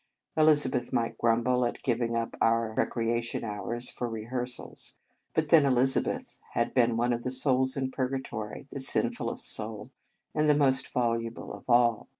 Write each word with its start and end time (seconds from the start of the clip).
Elizabeth 0.35 0.91
might 0.91 1.15
grumble 1.19 1.63
at 1.63 1.83
giving 1.83 2.15
up 2.15 2.35
our 2.41 2.73
recreation 2.73 3.43
hours 3.43 3.93
to 3.93 4.07
rehearsals; 4.07 4.97
but 5.35 5.49
then 5.49 5.63
Elizabeth 5.63 6.39
had 6.53 6.73
been 6.73 6.97
one 6.97 7.13
of 7.13 7.21
the 7.21 7.29
souls 7.29 7.77
in 7.77 7.91
Purgatory, 7.91 8.65
the 8.71 8.79
sinfullest 8.79 9.45
soul, 9.45 9.91
and 10.33 10.49
the 10.49 10.55
most 10.57 10.91
voluble 10.91 11.53
of 11.53 11.69
all. 11.69 12.07